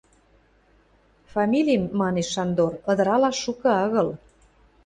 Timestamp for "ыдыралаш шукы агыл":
2.91-4.09